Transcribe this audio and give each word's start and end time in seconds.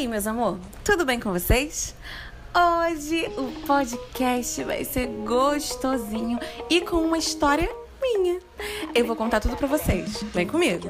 aí, 0.00 0.08
meus 0.08 0.26
amor? 0.26 0.58
Tudo 0.82 1.04
bem 1.04 1.20
com 1.20 1.30
vocês? 1.30 1.94
Hoje 2.54 3.26
o 3.36 3.66
podcast 3.66 4.64
vai 4.64 4.82
ser 4.82 5.06
gostosinho 5.06 6.38
e 6.70 6.80
com 6.80 6.96
uma 6.96 7.18
história 7.18 7.68
minha. 8.00 8.40
Eu 8.94 9.04
vou 9.04 9.14
contar 9.14 9.40
tudo 9.40 9.58
pra 9.58 9.66
vocês. 9.66 10.22
Vem 10.32 10.46
comigo. 10.46 10.88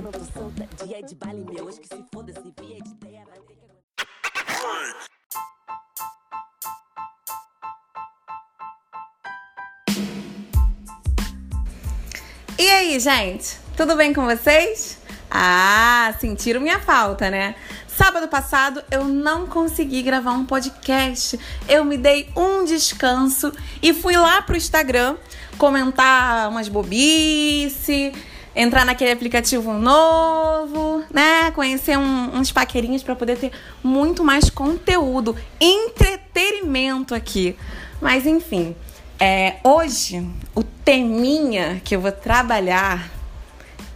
E 12.56 12.70
aí, 12.70 13.00
gente? 13.00 13.58
Tudo 13.76 13.96
bem 13.96 14.14
com 14.14 14.24
vocês? 14.24 15.00
Ah, 15.28 16.14
sentiram 16.20 16.60
minha 16.60 16.78
falta, 16.78 17.28
né? 17.28 17.56
Sábado 18.02 18.28
passado 18.28 18.82
eu 18.90 19.04
não 19.04 19.46
consegui 19.46 20.00
gravar 20.00 20.32
um 20.32 20.46
podcast. 20.46 21.38
Eu 21.68 21.84
me 21.84 21.98
dei 21.98 22.30
um 22.34 22.64
descanso 22.64 23.52
e 23.82 23.92
fui 23.92 24.16
lá 24.16 24.40
pro 24.40 24.56
Instagram 24.56 25.18
comentar 25.58 26.48
umas 26.48 26.66
bobice, 26.66 28.10
entrar 28.56 28.86
naquele 28.86 29.12
aplicativo 29.12 29.74
novo, 29.74 31.04
né? 31.12 31.50
Conhecer 31.50 31.98
um, 31.98 32.38
uns 32.38 32.50
paquerinhos 32.50 33.02
para 33.02 33.14
poder 33.14 33.36
ter 33.36 33.52
muito 33.84 34.24
mais 34.24 34.48
conteúdo, 34.48 35.36
entretenimento 35.60 37.14
aqui. 37.14 37.54
Mas 38.00 38.26
enfim, 38.26 38.74
é, 39.18 39.56
hoje 39.62 40.26
o 40.54 40.62
teminha 40.62 41.82
que 41.84 41.94
eu 41.94 42.00
vou 42.00 42.12
trabalhar, 42.12 43.10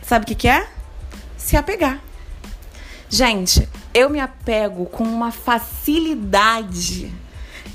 sabe 0.02 0.24
o 0.24 0.28
que, 0.28 0.34
que 0.34 0.48
é? 0.48 0.68
se 1.38 1.56
apegar. 1.56 2.02
Gente, 3.08 3.68
eu 3.94 4.10
me 4.10 4.18
apego 4.18 4.86
com 4.86 5.04
uma 5.04 5.30
facilidade 5.30 7.14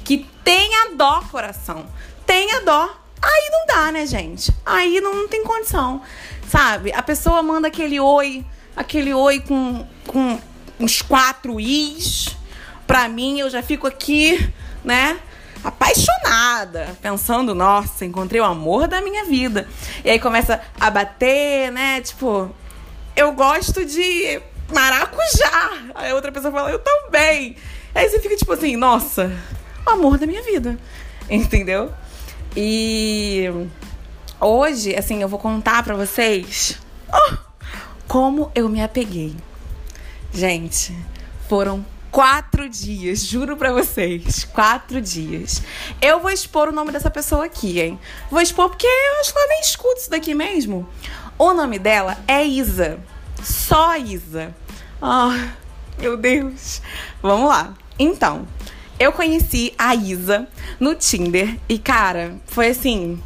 que 0.03 0.27
tenha 0.43 0.91
dó, 0.95 1.23
coração. 1.31 1.85
Tenha 2.25 2.61
dó. 2.61 2.89
Aí 3.21 3.49
não 3.51 3.65
dá, 3.65 3.91
né, 3.91 4.05
gente? 4.05 4.53
Aí 4.65 4.99
não, 4.99 5.15
não 5.15 5.27
tem 5.27 5.43
condição. 5.43 6.01
Sabe? 6.47 6.91
A 6.91 7.01
pessoa 7.01 7.41
manda 7.41 7.69
aquele 7.69 7.99
oi, 7.99 8.45
aquele 8.75 9.13
oi 9.13 9.39
com, 9.39 9.87
com 10.05 10.39
uns 10.79 11.01
quatro 11.01 11.59
is. 11.59 12.35
Pra 12.85 13.07
mim, 13.07 13.39
eu 13.39 13.49
já 13.49 13.63
fico 13.63 13.87
aqui, 13.87 14.51
né? 14.83 15.19
apaixonada, 15.63 16.97
pensando, 17.01 17.53
nossa, 17.53 18.05
encontrei 18.05 18.39
o 18.39 18.45
amor 18.45 18.87
da 18.87 19.01
minha 19.01 19.25
vida. 19.25 19.67
E 20.03 20.09
aí 20.09 20.19
começa 20.19 20.61
a 20.79 20.89
bater, 20.89 21.71
né? 21.71 22.01
Tipo, 22.01 22.49
eu 23.15 23.33
gosto 23.33 23.85
de 23.85 24.41
maracujá. 24.73 25.91
Aí 25.95 26.13
outra 26.13 26.31
pessoa 26.31 26.51
fala, 26.51 26.71
eu 26.71 26.79
também. 26.79 27.55
Aí 27.93 28.09
você 28.09 28.19
fica 28.19 28.35
tipo 28.35 28.53
assim, 28.53 28.75
nossa, 28.75 29.31
o 29.85 29.89
amor 29.89 30.17
da 30.17 30.25
minha 30.25 30.43
vida. 30.43 30.77
Entendeu? 31.29 31.93
E 32.55 33.45
hoje, 34.39 34.95
assim, 34.95 35.21
eu 35.21 35.27
vou 35.27 35.39
contar 35.39 35.83
pra 35.83 35.95
vocês 35.95 36.79
oh, 37.11 37.37
como 38.07 38.51
eu 38.55 38.69
me 38.69 38.81
apeguei. 38.81 39.35
Gente, 40.33 40.95
foram 41.47 41.85
quatro 42.11 42.69
dias, 42.69 43.23
juro 43.23 43.57
pra 43.57 43.71
vocês. 43.71 44.43
Quatro 44.45 45.01
dias. 45.01 45.61
Eu 46.01 46.19
vou 46.19 46.31
expor 46.31 46.69
o 46.69 46.71
nome 46.71 46.91
dessa 46.91 47.09
pessoa 47.09 47.45
aqui, 47.45 47.79
hein? 47.79 47.99
Vou 48.29 48.41
expor 48.41 48.69
porque 48.69 48.87
eu 48.87 49.21
acho 49.21 49.31
que 49.33 49.39
ela 49.39 49.47
nem 49.49 49.61
escuta 49.61 49.99
isso 49.99 50.09
daqui 50.09 50.33
mesmo. 50.33 50.87
O 51.37 51.53
nome 51.53 51.79
dela 51.79 52.17
é 52.27 52.43
Isa. 52.45 52.99
Só 53.43 53.95
Isa. 53.97 54.55
Ah, 55.01 55.53
meu 55.97 56.17
Deus. 56.17 56.81
Vamos 57.21 57.47
lá. 57.47 57.73
Então, 57.97 58.45
eu 58.99 59.13
conheci 59.13 59.73
a 59.77 59.95
Isa 59.95 60.47
no 60.79 60.93
Tinder 60.93 61.57
e, 61.69 61.79
cara, 61.79 62.35
foi 62.47 62.67
assim. 62.67 63.21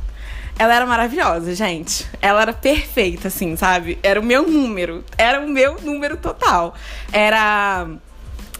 Ela 0.58 0.75
era 0.75 0.86
maravilhosa, 0.86 1.56
gente. 1.56 2.08
Ela 2.22 2.44
era 2.44 2.53
perfeita, 2.53 3.28
assim, 3.28 3.56
sabe? 3.56 3.97
Era 4.03 4.20
o 4.20 4.24
meu 4.24 4.47
número. 4.47 5.03
Era 5.18 5.40
o 5.40 5.50
meu 5.50 5.81
número 5.81 6.16
total. 6.18 6.75
Era. 7.12 7.88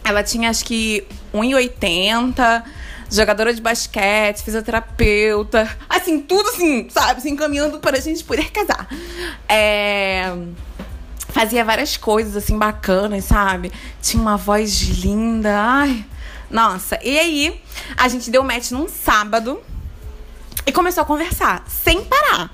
Ela 0.04 0.22
tinha 0.22 0.50
acho 0.50 0.64
que 0.64 1.06
1,80 1.32 2.64
jogadora 3.10 3.54
de 3.54 3.60
basquete, 3.60 4.42
fisioterapeuta, 4.42 5.70
assim, 5.88 6.20
tudo 6.20 6.48
assim, 6.48 6.88
sabe, 6.90 7.20
se 7.20 7.30
encaminhando 7.30 7.78
para 7.78 7.96
a 7.96 8.00
gente 8.00 8.24
poder 8.24 8.50
casar. 8.50 8.88
É 9.48 10.32
fazia 11.34 11.64
várias 11.64 11.96
coisas 11.96 12.36
assim 12.36 12.56
bacanas, 12.56 13.24
sabe? 13.24 13.72
Tinha 14.00 14.22
uma 14.22 14.36
voz 14.36 14.80
linda. 14.80 15.50
Ai, 15.58 16.06
nossa. 16.48 16.96
E 17.02 17.18
aí, 17.18 17.60
a 17.96 18.06
gente 18.06 18.30
deu 18.30 18.44
match 18.44 18.70
num 18.70 18.86
sábado 18.88 19.60
e 20.64 20.70
começou 20.70 21.02
a 21.02 21.04
conversar, 21.04 21.64
sem 21.66 22.04
parar. 22.04 22.52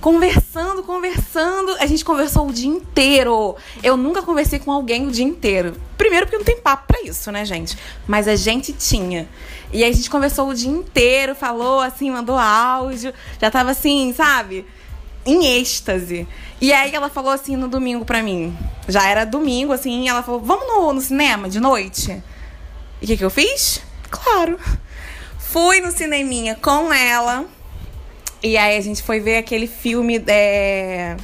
Conversando, 0.00 0.82
conversando. 0.82 1.76
A 1.78 1.86
gente 1.86 2.04
conversou 2.04 2.48
o 2.48 2.52
dia 2.52 2.68
inteiro. 2.68 3.54
Eu 3.80 3.96
nunca 3.96 4.22
conversei 4.22 4.58
com 4.58 4.72
alguém 4.72 5.06
o 5.06 5.10
dia 5.12 5.24
inteiro. 5.24 5.76
Primeiro 5.96 6.26
porque 6.26 6.36
não 6.36 6.44
tem 6.44 6.60
papo 6.60 6.88
pra 6.88 7.00
isso, 7.02 7.30
né, 7.30 7.44
gente? 7.44 7.78
Mas 8.08 8.26
a 8.26 8.34
gente 8.34 8.72
tinha. 8.72 9.28
E 9.72 9.84
aí 9.84 9.90
a 9.90 9.94
gente 9.94 10.10
conversou 10.10 10.48
o 10.48 10.54
dia 10.54 10.70
inteiro, 10.70 11.36
falou 11.36 11.80
assim, 11.80 12.10
mandou 12.10 12.36
áudio. 12.36 13.14
Já 13.40 13.52
tava 13.52 13.70
assim, 13.70 14.12
sabe? 14.12 14.66
Em 15.26 15.58
êxtase. 15.58 16.26
E 16.60 16.72
aí 16.72 16.94
ela 16.94 17.08
falou 17.08 17.30
assim 17.30 17.56
no 17.56 17.68
domingo 17.68 18.04
pra 18.04 18.22
mim. 18.22 18.56
Já 18.88 19.08
era 19.08 19.24
domingo, 19.24 19.72
assim, 19.72 20.08
ela 20.08 20.22
falou: 20.22 20.40
vamos 20.40 20.66
no, 20.66 20.92
no 20.92 21.00
cinema 21.00 21.48
de 21.48 21.60
noite? 21.60 22.22
E 23.00 23.04
o 23.04 23.06
que, 23.06 23.16
que 23.16 23.24
eu 23.24 23.30
fiz? 23.30 23.80
Claro. 24.10 24.58
Fui 25.38 25.80
no 25.80 25.90
cineminha 25.90 26.56
com 26.56 26.92
ela. 26.92 27.46
E 28.42 28.58
aí 28.58 28.76
a 28.76 28.80
gente 28.80 29.02
foi 29.02 29.20
ver 29.20 29.38
aquele 29.38 29.66
filme. 29.66 30.22
É... 30.26 31.16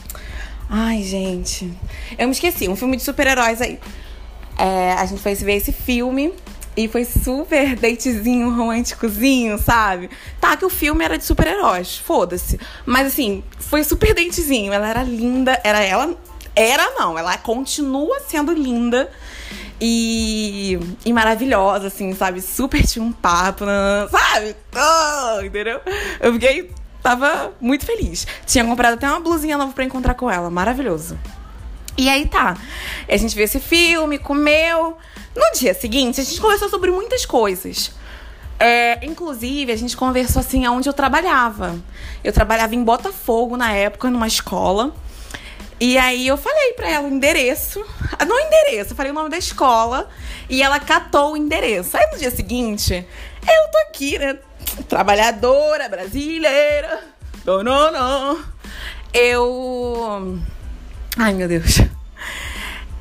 Ai, 0.69 1.03
gente. 1.03 1.71
Eu 2.19 2.27
me 2.27 2.33
esqueci, 2.33 2.69
um 2.69 2.77
filme 2.77 2.97
de 2.97 3.03
super-heróis 3.03 3.61
aí. 3.61 3.79
É, 4.57 4.93
a 4.93 5.05
gente 5.05 5.21
foi 5.21 5.35
ver 5.35 5.57
esse 5.57 5.73
filme. 5.73 6.33
E 6.77 6.89
foi 6.89 7.05
super 7.05 7.75
datezinho, 7.77 8.51
românticozinho, 8.51 9.59
sabe? 9.59 10.09
Tá, 10.41 10.57
que 10.57 10.65
o 10.65 10.71
filme 10.71 11.05
era 11.05 11.19
de 11.19 11.25
super-heróis, 11.25 11.99
foda-se. 11.99 12.59
Mas 12.87 13.09
assim, 13.09 13.43
foi 13.59 13.83
super 13.83 14.15
datezinho. 14.15 14.73
Ela 14.73 14.89
era 14.89 15.03
linda, 15.03 15.61
era 15.65 15.81
ela. 15.81 16.17
Era 16.55 16.91
não, 16.93 17.19
ela 17.19 17.37
continua 17.39 18.21
sendo 18.29 18.53
linda 18.53 19.11
e, 19.81 20.79
e 21.05 21.13
maravilhosa, 21.13 21.87
assim, 21.87 22.15
sabe? 22.15 22.41
Super 22.41 22.87
tinha 22.87 23.05
um 23.05 23.13
papo, 23.13 23.65
sabe? 24.11 24.55
Oh, 24.75 25.41
entendeu? 25.41 25.81
Eu 26.21 26.33
fiquei. 26.35 26.71
Tava 27.03 27.55
muito 27.61 27.87
feliz. 27.87 28.27
Tinha 28.45 28.63
comprado 28.63 28.95
até 28.95 29.09
uma 29.09 29.21
blusinha 29.21 29.57
nova 29.57 29.73
pra 29.73 29.85
encontrar 29.85 30.13
com 30.15 30.31
ela. 30.31 30.51
Maravilhoso. 30.51 31.19
E 31.97 32.11
aí 32.11 32.27
tá. 32.27 32.59
A 33.09 33.17
gente 33.17 33.35
viu 33.35 33.45
esse 33.45 33.59
filme, 33.59 34.19
comeu. 34.19 34.99
No 35.41 35.59
dia 35.59 35.73
seguinte, 35.73 36.21
a 36.21 36.25
gente 36.25 36.39
conversou 36.39 36.69
sobre 36.69 36.91
muitas 36.91 37.25
coisas. 37.25 37.93
É, 38.59 39.03
inclusive, 39.07 39.73
a 39.73 39.77
gente 39.77 39.97
conversou 39.97 40.41
assim 40.41 40.67
aonde 40.67 40.87
eu 40.87 40.93
trabalhava. 40.93 41.79
Eu 42.23 42.31
trabalhava 42.31 42.75
em 42.75 42.85
Botafogo 42.85 43.57
na 43.57 43.73
época, 43.73 44.11
numa 44.11 44.27
escola. 44.27 44.95
E 45.81 45.97
aí 45.97 46.27
eu 46.27 46.37
falei 46.37 46.75
para 46.75 46.91
ela 46.91 47.09
o 47.09 47.11
endereço. 47.11 47.83
Ah, 48.19 48.27
não 48.27 48.37
o 48.37 48.39
endereço, 48.39 48.93
eu 48.93 48.97
falei 48.97 49.13
o 49.13 49.15
nome 49.15 49.31
da 49.31 49.39
escola. 49.39 50.11
E 50.47 50.63
ela 50.63 50.79
catou 50.79 51.33
o 51.33 51.37
endereço. 51.39 51.97
Aí 51.97 52.07
no 52.13 52.19
dia 52.19 52.31
seguinte, 52.31 52.93
eu 52.93 53.71
tô 53.73 53.79
aqui, 53.89 54.19
né? 54.19 54.39
Trabalhadora, 54.91 55.89
brasileira. 55.89 57.03
Não, 57.47 57.63
não, 57.63 57.91
não. 57.91 58.45
Eu. 59.15 60.39
Ai, 61.17 61.33
meu 61.33 61.49
Deus. 61.49 61.81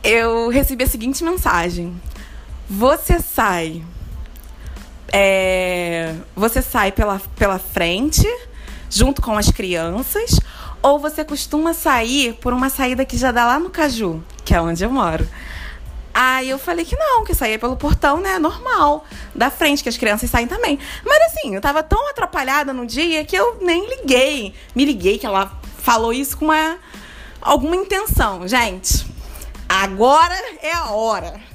Eu 0.02 0.48
recebi 0.48 0.86
a 0.86 0.88
seguinte 0.88 1.22
mensagem. 1.22 2.02
Você 2.70 3.20
sai. 3.20 3.84
É, 5.12 6.14
você 6.36 6.62
sai 6.62 6.92
pela, 6.92 7.20
pela 7.36 7.58
frente, 7.58 8.28
junto 8.88 9.24
com 9.24 9.36
as 9.36 9.50
crianças, 9.50 10.40
ou 10.80 11.00
você 11.00 11.26
costuma 11.26 11.74
sair 11.74 12.34
por 12.34 12.54
uma 12.54 12.70
saída 12.70 13.04
que 13.04 13.18
já 13.18 13.32
dá 13.32 13.44
lá 13.48 13.60
no 13.60 13.72
Caju, 13.72 14.24
que 14.46 14.54
é 14.54 14.62
onde 14.62 14.84
eu 14.84 14.92
moro. 14.92 15.28
Aí 16.14 16.48
eu 16.48 16.60
falei 16.60 16.86
que 16.86 16.96
não, 16.96 17.24
que 17.24 17.34
saía 17.34 17.58
pelo 17.58 17.76
portão, 17.76 18.20
né, 18.20 18.38
normal, 18.38 19.04
da 19.34 19.50
frente, 19.50 19.82
que 19.82 19.90
as 19.90 19.98
crianças 19.98 20.30
saem 20.30 20.46
também. 20.46 20.78
Mas 21.04 21.34
assim, 21.34 21.56
eu 21.56 21.62
tava 21.62 21.82
tão 21.82 22.08
atrapalhada 22.10 22.72
no 22.72 22.86
dia 22.86 23.26
que 23.26 23.36
eu 23.36 23.58
nem 23.62 23.90
liguei. 23.90 24.54
Me 24.76 24.86
liguei 24.86 25.18
que 25.18 25.26
ela 25.26 25.60
falou 25.80 26.14
isso 26.14 26.38
com 26.38 26.46
uma 26.46 26.78
alguma 27.42 27.76
intenção. 27.76 28.48
Gente, 28.48 29.08
agora 29.68 30.36
é 30.62 30.72
a 30.74 30.92
hora. 30.92 31.49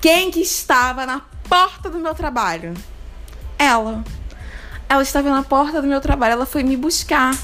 Quem 0.00 0.30
que 0.30 0.40
estava 0.40 1.04
na 1.04 1.20
porta 1.48 1.90
do 1.90 1.98
meu 1.98 2.14
trabalho? 2.14 2.74
Ela. 3.58 4.04
Ela 4.88 5.02
estava 5.02 5.28
na 5.28 5.42
porta 5.42 5.82
do 5.82 5.88
meu 5.88 6.00
trabalho, 6.00 6.32
ela 6.32 6.46
foi 6.46 6.62
me 6.62 6.76
buscar. 6.76 7.36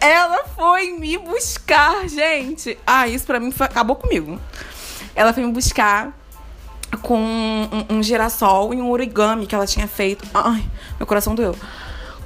Ela 0.00 0.44
foi 0.56 0.92
me 0.92 1.18
buscar, 1.18 2.08
gente. 2.08 2.78
Ah, 2.86 3.08
isso 3.08 3.26
pra 3.26 3.40
mim 3.40 3.50
foi, 3.50 3.66
acabou 3.66 3.96
comigo. 3.96 4.38
Ela 5.14 5.32
foi 5.32 5.44
me 5.44 5.52
buscar. 5.52 6.12
com 7.02 7.18
um, 7.18 7.96
um 7.96 8.02
girassol 8.02 8.74
e 8.74 8.80
um 8.80 8.90
origami 8.90 9.46
que 9.46 9.54
ela 9.54 9.66
tinha 9.66 9.88
feito. 9.88 10.24
Ai, 10.34 10.64
meu 10.98 11.06
coração 11.06 11.34
doeu 11.34 11.56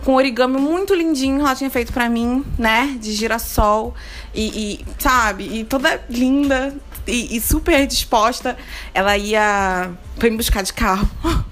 com 0.05 0.15
origami 0.15 0.59
muito 0.59 0.95
lindinho 0.95 1.41
ela 1.41 1.55
tinha 1.55 1.71
feito 1.71 1.93
para 1.93 2.09
mim, 2.11 2.45
né? 2.59 2.97
De 3.01 3.13
girassol. 3.13 3.95
E, 4.35 4.75
e 4.75 4.87
sabe? 4.99 5.45
E 5.45 5.65
toda 5.65 6.05
linda 6.11 6.75
e, 7.07 7.37
e, 7.37 7.41
super 7.41 7.87
disposta. 7.87 8.57
Ela 8.93 9.17
ia 9.17 9.91
pra 10.19 10.31
me 10.31 10.37
buscar 10.37 10.63
de 10.63 10.73
carro. 10.73 11.09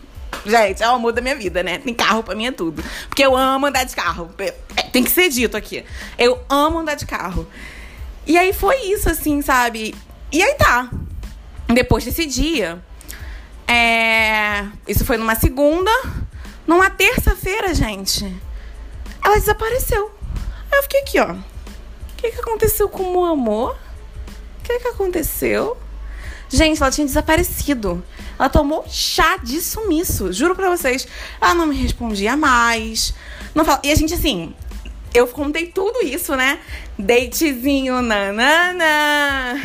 Gente, 0.44 0.82
é 0.82 0.88
o 0.88 0.94
amor 0.94 1.12
da 1.12 1.20
minha 1.20 1.36
vida, 1.36 1.62
né? 1.62 1.78
Tem 1.78 1.94
carro 1.94 2.22
pra 2.22 2.34
mim 2.34 2.46
é 2.46 2.52
tudo. 2.52 2.82
Porque 3.08 3.24
eu 3.24 3.36
amo 3.36 3.66
andar 3.66 3.84
de 3.84 3.94
carro. 3.94 4.30
É, 4.38 4.50
tem 4.92 5.04
que 5.04 5.10
ser 5.10 5.28
dito 5.28 5.56
aqui. 5.56 5.84
Eu 6.18 6.42
amo 6.48 6.80
andar 6.80 6.94
de 6.94 7.06
carro. 7.06 7.46
E 8.26 8.36
aí 8.36 8.52
foi 8.52 8.76
isso, 8.86 9.08
assim, 9.08 9.40
sabe? 9.42 9.94
E 10.32 10.42
aí 10.42 10.54
tá. 10.54 10.90
Depois 11.72 12.04
desse 12.04 12.26
dia. 12.26 12.82
É... 13.68 14.66
Isso 14.88 15.04
foi 15.04 15.16
numa 15.16 15.34
segunda. 15.34 15.90
Numa 16.66 16.88
terça-feira, 16.90 17.74
gente, 17.74 18.24
ela 19.24 19.38
desapareceu. 19.38 20.10
Aí 20.70 20.78
eu 20.78 20.82
fiquei 20.84 21.00
aqui, 21.00 21.20
ó. 21.20 21.32
O 21.32 21.42
que, 22.16 22.30
que 22.30 22.40
aconteceu 22.40 22.88
com 22.88 23.02
o 23.02 23.12
meu 23.12 23.24
amor? 23.24 23.76
O 24.62 24.64
que, 24.64 24.78
que 24.78 24.88
aconteceu? 24.88 25.76
Gente, 26.48 26.80
ela 26.80 26.90
tinha 26.90 27.06
desaparecido. 27.06 28.02
Ela 28.38 28.48
tomou 28.48 28.84
chá 28.88 29.36
de 29.38 29.60
sumiço. 29.60 30.32
Juro 30.32 30.54
pra 30.54 30.70
vocês. 30.70 31.06
Ela 31.40 31.54
não 31.54 31.66
me 31.66 31.76
respondia 31.76 32.36
mais. 32.36 33.12
Não 33.54 33.64
fala... 33.64 33.80
E 33.82 33.90
a 33.90 33.94
gente, 33.94 34.14
assim, 34.14 34.54
eu 35.12 35.26
contei 35.26 35.66
tudo 35.66 36.04
isso, 36.04 36.36
né? 36.36 36.60
Datezinho, 36.98 38.00
nanana. 38.00 39.60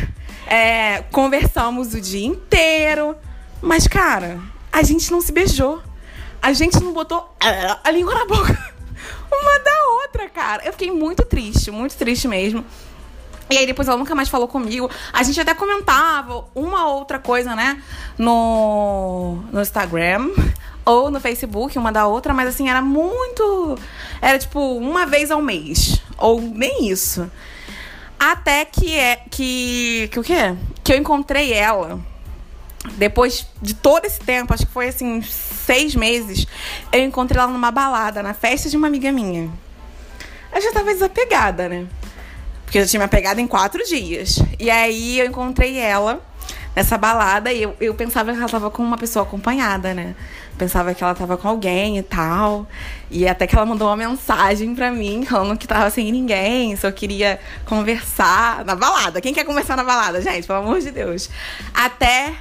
É, 0.46 1.02
conversamos 1.12 1.94
o 1.94 2.00
dia 2.00 2.26
inteiro. 2.26 3.14
Mas, 3.62 3.86
cara, 3.86 4.40
a 4.72 4.82
gente 4.82 5.10
não 5.10 5.20
se 5.20 5.30
beijou 5.30 5.82
a 6.40 6.52
gente 6.52 6.82
não 6.82 6.92
botou 6.92 7.34
a 7.84 7.90
língua 7.90 8.14
na 8.14 8.24
boca 8.24 8.74
uma 9.30 9.58
da 9.58 9.84
outra, 10.02 10.28
cara. 10.28 10.64
Eu 10.64 10.72
fiquei 10.72 10.90
muito 10.90 11.24
triste, 11.24 11.70
muito 11.70 11.96
triste 11.96 12.28
mesmo. 12.28 12.64
E 13.50 13.56
aí 13.56 13.66
depois 13.66 13.88
ela 13.88 13.96
nunca 13.96 14.14
mais 14.14 14.28
falou 14.28 14.46
comigo. 14.46 14.90
A 15.12 15.22
gente 15.22 15.40
até 15.40 15.54
comentava 15.54 16.44
uma 16.54 16.86
outra 16.88 17.18
coisa, 17.18 17.54
né? 17.54 17.82
No, 18.18 19.42
no 19.52 19.60
Instagram 19.60 20.30
ou 20.84 21.10
no 21.10 21.20
Facebook, 21.20 21.78
uma 21.78 21.92
da 21.92 22.06
outra, 22.06 22.34
mas 22.34 22.48
assim, 22.48 22.68
era 22.68 22.82
muito. 22.82 23.78
Era 24.20 24.38
tipo 24.38 24.60
uma 24.76 25.06
vez 25.06 25.30
ao 25.30 25.40
mês. 25.40 26.02
Ou 26.16 26.40
nem 26.40 26.88
isso. 26.88 27.30
Até 28.18 28.64
que 28.64 28.96
é. 28.96 29.16
Que. 29.30 30.08
Que 30.12 30.20
o 30.20 30.22
quê? 30.22 30.54
Que 30.84 30.92
eu 30.92 30.96
encontrei 30.96 31.52
ela 31.52 32.00
depois 32.96 33.46
de 33.60 33.74
todo 33.74 34.04
esse 34.04 34.20
tempo, 34.20 34.54
acho 34.54 34.66
que 34.66 34.72
foi 34.72 34.88
assim, 34.88 35.20
seis 35.22 35.94
meses, 35.94 36.46
eu 36.92 37.04
encontrei 37.04 37.40
ela 37.40 37.52
numa 37.52 37.70
balada, 37.70 38.22
na 38.22 38.32
festa 38.32 38.68
de 38.70 38.76
uma 38.76 38.86
amiga 38.86 39.12
minha. 39.12 39.50
Eu 40.52 40.62
já 40.62 40.72
tava 40.72 40.92
desapegada, 40.92 41.68
né? 41.68 41.86
Porque 42.68 42.76
eu 42.76 42.82
já 42.82 42.88
tinha 42.88 43.00
me 43.00 43.06
apegado 43.06 43.38
em 43.38 43.46
quatro 43.46 43.82
dias. 43.82 44.42
E 44.60 44.68
aí 44.68 45.18
eu 45.18 45.24
encontrei 45.24 45.78
ela 45.78 46.20
nessa 46.76 46.98
balada 46.98 47.50
e 47.50 47.62
eu, 47.62 47.74
eu 47.80 47.94
pensava 47.94 48.30
que 48.30 48.38
ela 48.38 48.46
tava 48.46 48.70
com 48.70 48.82
uma 48.82 48.98
pessoa 48.98 49.22
acompanhada, 49.22 49.94
né? 49.94 50.14
Pensava 50.58 50.92
que 50.92 51.02
ela 51.02 51.14
tava 51.14 51.38
com 51.38 51.48
alguém 51.48 51.96
e 51.96 52.02
tal. 52.02 52.66
E 53.10 53.26
até 53.26 53.46
que 53.46 53.56
ela 53.56 53.64
mandou 53.64 53.88
uma 53.88 53.96
mensagem 53.96 54.74
pra 54.74 54.90
mim 54.92 55.24
falando 55.24 55.56
que 55.56 55.66
tava 55.66 55.88
sem 55.88 56.12
ninguém, 56.12 56.76
só 56.76 56.92
queria 56.92 57.40
conversar 57.64 58.62
na 58.66 58.74
balada. 58.74 59.18
Quem 59.22 59.32
quer 59.32 59.44
conversar 59.44 59.74
na 59.74 59.82
balada, 59.82 60.20
gente? 60.20 60.46
Pelo 60.46 60.58
amor 60.58 60.78
de 60.80 60.90
Deus. 60.90 61.30
Até 61.72 62.34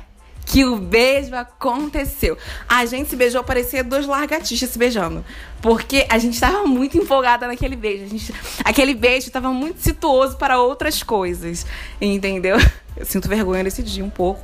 que 0.48 0.64
o 0.64 0.78
beijo 0.78 1.36
aconteceu. 1.36 2.38
A 2.70 2.86
gente 2.86 3.10
se 3.10 3.18
beijou, 3.18 3.44
parecia 3.44 3.84
dois 3.84 4.08
largatixas 4.08 4.70
se 4.70 4.80
beijando. 4.80 5.24
Porque 5.62 6.08
a 6.10 6.18
gente 6.18 6.36
estava 6.36 6.66
muito 6.66 6.98
empolgada 6.98 7.46
naquele 7.46 7.76
beijo. 7.76 8.08
Gente, 8.08 8.34
aquele 8.64 8.94
beijo 8.94 9.28
estava 9.28 9.52
muito 9.52 9.82
situoso 9.82 10.38
para 10.38 10.58
outras 10.58 11.04
coisas. 11.04 11.66
Entendeu? 12.00 12.56
Eu 12.96 13.06
sinto 13.06 13.28
vergonha 13.28 13.66
desse 13.66 13.84
dia 13.84 14.06
um 14.06 14.10
pouco. 14.10 14.42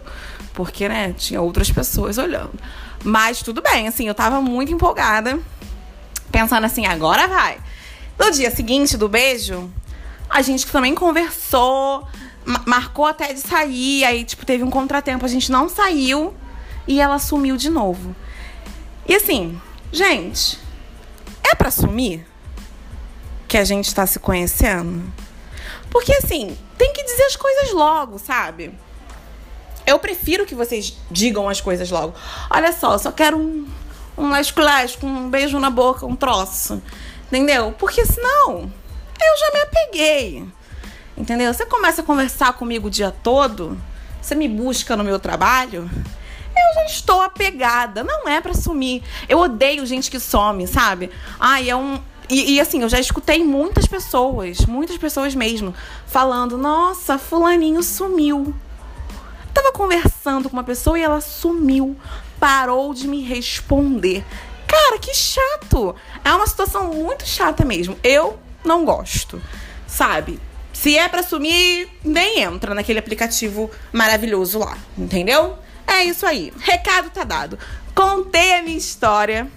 Porque, 0.54 0.90
né, 0.90 1.14
tinha 1.18 1.42
outras 1.42 1.72
pessoas 1.72 2.18
olhando. 2.18 2.60
Mas 3.02 3.42
tudo 3.42 3.62
bem, 3.62 3.88
assim, 3.88 4.06
eu 4.06 4.14
tava 4.14 4.42
muito 4.42 4.74
empolgada. 4.74 5.40
Pensando 6.30 6.66
assim, 6.66 6.86
agora 6.86 7.30
vai. 7.30 7.58
No 8.20 8.30
dia 8.30 8.52
seguinte 8.52 8.98
do 8.98 9.08
beijo, 9.08 9.72
a 10.30 10.42
gente 10.42 10.68
também 10.68 10.94
conversou 10.94 12.06
marcou 12.66 13.06
até 13.06 13.34
de 13.34 13.40
sair, 13.40 14.04
aí, 14.04 14.24
tipo, 14.24 14.46
teve 14.46 14.64
um 14.64 14.70
contratempo, 14.70 15.26
a 15.26 15.30
gente 15.30 15.52
não 15.52 15.70
saiu 15.70 16.34
e 16.88 17.00
ela 17.00 17.20
sumiu 17.20 17.58
de 17.58 17.70
novo. 17.70 18.16
E 19.08 19.16
assim, 19.16 19.60
gente, 19.92 20.60
é 21.44 21.56
para 21.56 21.72
sumir 21.72 22.26
que 23.48 23.58
a 23.58 23.64
gente 23.64 23.94
tá 23.94 24.06
se 24.06 24.20
conhecendo? 24.20 25.04
Porque 25.90 26.14
assim, 26.14 26.58
tem 26.78 26.92
que 26.94 27.04
dizer 27.04 27.24
as 27.24 27.36
coisas 27.36 27.72
logo, 27.72 28.18
sabe? 28.18 28.74
Eu 29.86 30.00
prefiro 30.00 30.46
que 30.46 30.56
vocês 30.56 30.98
digam 31.12 31.48
as 31.50 31.62
coisas 31.62 31.92
logo. 31.92 32.16
Olha 32.50 32.72
só, 32.72 32.98
só 32.98 33.12
quero 33.12 33.38
um, 33.38 33.68
um 34.18 34.32
com 35.00 35.08
um 35.08 35.30
beijo 35.30 35.60
na 35.60 35.70
boca, 35.70 36.06
um 36.06 36.16
troço. 36.16 36.82
Entendeu? 37.28 37.74
Porque 37.78 38.06
senão 38.06 38.72
eu 39.22 39.38
já 39.38 39.52
me 39.54 39.60
apeguei. 39.62 40.46
Entendeu? 41.18 41.54
Você 41.54 41.66
começa 41.66 42.02
a 42.02 42.06
conversar 42.06 42.54
comigo 42.54 42.88
o 42.88 42.92
dia 42.92 43.12
todo, 43.12 43.78
você 44.22 44.34
me 44.34 44.48
busca 44.48 44.96
no 44.96 45.04
meu 45.04 45.20
trabalho, 45.20 45.90
eu 46.56 46.74
já 46.76 46.86
estou 46.86 47.22
apegada. 47.22 48.04
Não 48.04 48.28
é 48.28 48.40
para 48.40 48.54
sumir. 48.54 49.04
Eu 49.28 49.40
odeio 49.40 49.86
gente 49.86 50.10
que 50.10 50.20
some, 50.20 50.68
sabe? 50.68 51.10
Ai, 51.40 51.70
é 51.70 51.76
um. 51.76 52.00
E, 52.30 52.54
e, 52.54 52.62
assim, 52.62 52.82
eu 52.82 52.90
já 52.90 53.00
escutei 53.00 53.44
muitas 53.44 53.86
pessoas, 53.86 54.60
muitas 54.66 54.98
pessoas 54.98 55.36
mesmo, 55.36 55.74
falando: 56.06 56.58
nossa, 56.58 57.18
Fulaninho 57.18 57.84
sumiu. 57.84 58.54
tava 59.54 59.72
conversando 59.72 60.50
com 60.50 60.56
uma 60.56 60.64
pessoa 60.64 60.98
e 60.98 61.04
ela 61.04 61.22
sumiu, 61.22 61.98
parou 62.40 62.94
de 62.94 63.08
me 63.08 63.22
responder. 63.22 64.24
Cara, 64.68 64.98
que 64.98 65.14
chato! 65.14 65.96
É 66.24 66.34
uma 66.34 66.48
situação 66.48 66.94
muito 66.94 67.28
chata 67.28 67.66
mesmo. 67.66 67.98
Eu 68.04 68.40
não 68.64 68.86
gosto, 68.86 69.42
sabe? 69.86 70.40
Se 70.84 70.98
é 70.98 71.08
para 71.08 71.24
sumir, 71.24 71.88
nem 72.04 72.42
entra 72.42 72.76
naquele 72.76 73.00
aplicativo 73.00 73.72
maravilhoso 73.94 74.60
lá, 74.60 74.78
entendeu? 74.98 75.58
É 75.88 76.04
isso 76.04 76.26
aí. 76.26 76.52
Recado 76.60 77.10
tá 77.10 77.24
dado. 77.24 77.58
Contei 77.96 78.56
a 78.56 78.62
minha 78.62 78.78
história. 78.78 79.48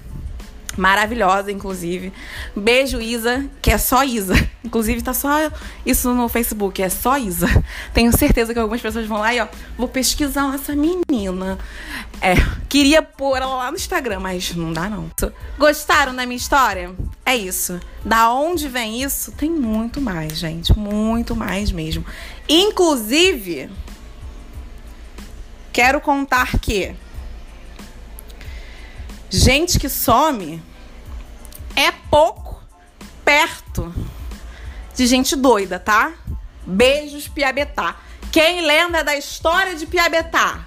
Maravilhosa, 0.77 1.51
inclusive. 1.51 2.13
Beijo, 2.55 3.01
Isa, 3.01 3.49
que 3.63 3.71
é 3.71 3.79
só 3.79 4.05
Isa. 4.05 4.35
Inclusive, 4.63 5.01
tá 5.01 5.15
só 5.15 5.51
isso 5.85 6.13
no 6.13 6.29
Facebook, 6.29 6.83
é 6.83 6.89
só 6.89 7.17
Isa. 7.17 7.47
Tenho 7.95 8.17
certeza 8.17 8.53
que 8.53 8.59
algumas 8.59 8.81
pessoas 8.81 9.07
vão 9.07 9.19
lá 9.19 9.35
e, 9.35 9.41
ó, 9.41 9.47
vou 9.79 9.89
pesquisar 9.89 10.55
essa 10.55 10.75
menina. 10.75 11.59
É, 12.21 12.35
queria 12.69 13.01
pôr 13.01 13.37
ela 13.37 13.55
lá 13.55 13.71
no 13.71 13.77
Instagram, 13.77 14.21
mas 14.21 14.55
não 14.55 14.73
dá 14.73 14.91
não. 14.91 15.11
Gostaram 15.59 16.15
da 16.15 16.27
minha 16.27 16.37
história? 16.37 16.95
É 17.25 17.35
isso. 17.35 17.81
Da 18.05 18.31
onde 18.31 18.69
vem 18.69 19.03
isso? 19.03 19.33
Tem 19.33 19.51
muito 19.51 20.01
mais, 20.01 20.37
gente. 20.37 20.77
Muito 20.77 21.35
mais 21.35 21.73
mesmo. 21.73 22.05
Inclusive, 22.49 23.71
quero 25.73 26.01
contar 26.01 26.59
que 26.59 26.95
gente 29.31 29.79
que 29.79 29.89
some 29.89 30.63
é 31.75 31.91
pouco 32.11 32.63
perto 33.25 33.93
de 34.95 35.07
gente 35.07 35.37
doida, 35.37 35.79
tá? 35.79 36.13
Beijos, 36.65 37.29
Piabetá. 37.29 37.97
Quem 38.33 38.63
lembra 38.63 39.05
da 39.05 39.17
história 39.17 39.75
de 39.75 39.87
Piabetá? 39.87 40.67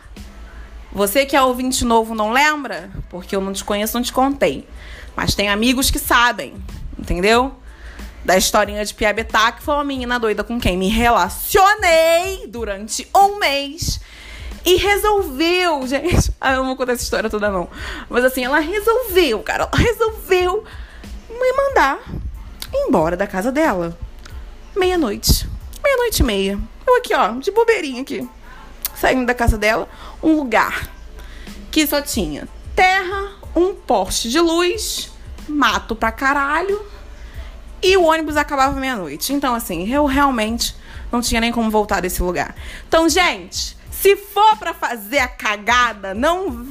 Você 0.92 1.25
que 1.25 1.36
é 1.36 1.42
ouvinte 1.42 1.86
novo 1.86 2.16
não 2.16 2.32
lembra? 2.32 2.89
Porque 3.10 3.36
eu 3.36 3.42
não 3.42 3.54
te 3.54 3.63
conheço, 3.63 3.96
não 3.96 4.04
te 4.04 4.13
contei. 4.13 4.68
Mas 5.16 5.36
tem 5.36 5.50
amigos 5.50 5.92
que 5.92 6.00
sabem, 6.00 6.56
entendeu? 6.98 7.56
Da 8.24 8.38
historinha 8.38 8.84
de 8.84 8.94
Piabetá, 8.94 9.51
que 9.51 9.62
foi 9.62 9.74
uma 9.75 9.84
menina 9.84 10.20
doida 10.20 10.44
com 10.44 10.60
quem 10.60 10.78
me 10.78 10.89
relacionei 10.89 12.48
durante 12.48 13.08
um 13.16 13.39
mês 13.39 14.00
e 14.66 14.75
resolveu, 14.75 15.86
gente. 15.88 16.30
Ah, 16.42 16.54
eu 16.54 16.60
não 16.60 16.68
vou 16.68 16.78
contar 16.78 16.94
essa 16.94 17.04
história 17.04 17.30
toda, 17.30 17.50
não. 17.50 17.68
Mas 18.10 18.24
assim, 18.24 18.46
ela 18.46 18.60
resolveu, 18.60 19.42
cara. 19.44 19.68
Ela 19.72 19.84
resolveu 19.84 20.63
me 21.30 21.54
mandar 21.54 22.00
embora 22.74 23.18
da 23.18 23.28
casa 23.28 23.51
dela. 23.51 23.98
Meia-noite. 24.75 25.50
Meia-noite 25.84 26.22
e 26.22 26.25
meia. 26.25 26.60
Eu 26.88 26.96
aqui, 26.96 27.13
ó, 27.13 27.32
de 27.34 27.51
bobeirinha 27.51 28.01
aqui. 28.01 28.28
Saindo 28.96 29.25
da 29.25 29.34
casa 29.34 29.58
dela, 29.58 29.89
um 30.24 30.36
lugar 30.38 30.89
que 31.72 31.86
só 31.86 32.01
tinha 32.01 32.48
terra, 32.75 33.34
um 33.56 33.74
poste 33.74 34.30
de 34.30 34.39
luz, 34.39 35.12
mato 35.48 35.96
pra 35.96 36.12
caralho. 36.12 36.82
E 37.82 37.96
o 37.98 38.04
ônibus 38.04 38.38
acabava 38.38 38.80
meia-noite. 38.80 39.34
Então, 39.34 39.54
assim, 39.54 39.92
eu 39.92 40.06
realmente 40.06 40.75
não 41.12 41.22
tinha 41.22 41.42
nem 41.42 41.51
como 41.51 41.70
voltar 41.70 42.01
desse 42.01 42.22
lugar. 42.22 42.56
Então, 42.88 43.08
gente, 43.08 43.78
Se 44.01 44.15
for 44.15 44.56
para 44.58 44.74
fazer 44.74 45.20
a 45.20 45.27
cagada, 45.27 46.13
não. 46.13 46.65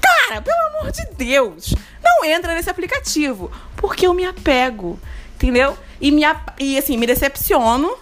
Cara, 0.00 0.42
pelo 0.42 0.78
amor 0.78 0.90
de 0.90 1.04
Deus, 1.14 1.74
não 2.02 2.24
entra 2.24 2.54
nesse 2.54 2.68
aplicativo. 2.68 3.52
Porque 3.76 4.04
eu 4.06 4.12
me 4.12 4.24
apego, 4.24 4.98
entendeu? 5.36 5.78
E, 6.00 6.10
me, 6.10 6.22
e 6.58 6.76
assim, 6.76 6.96
me 6.96 7.06
decepciono 7.06 7.96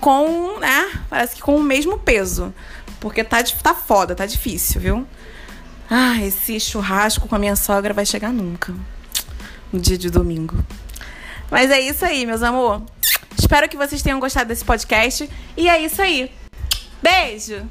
com, 0.00 0.60
né? 0.60 0.88
Parece 1.08 1.34
que 1.34 1.42
com 1.42 1.56
o 1.56 1.62
mesmo 1.62 1.98
peso. 1.98 2.54
Porque 3.00 3.24
tá, 3.24 3.42
tá 3.42 3.74
foda, 3.74 4.14
tá 4.14 4.24
difícil, 4.24 4.80
viu? 4.80 5.06
Ah, 5.90 6.22
esse 6.22 6.60
churrasco 6.60 7.26
com 7.26 7.34
a 7.34 7.38
minha 7.38 7.56
sogra 7.56 7.92
vai 7.92 8.06
chegar 8.06 8.32
nunca. 8.32 8.72
No 9.72 9.80
dia 9.80 9.98
de 9.98 10.08
domingo. 10.08 10.56
Mas 11.50 11.68
é 11.68 11.80
isso 11.80 12.04
aí, 12.04 12.24
meus 12.24 12.44
amor. 12.44 12.80
Espero 13.36 13.68
que 13.68 13.76
vocês 13.76 14.02
tenham 14.02 14.20
gostado 14.20 14.48
desse 14.48 14.64
podcast. 14.64 15.28
E 15.56 15.68
é 15.68 15.82
isso 15.82 16.00
aí. 16.00 16.30
Beijo! 17.02 17.66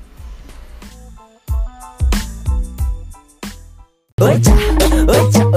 Oita, 4.22 4.52
oita, 4.52 5.12
oita, 5.12 5.49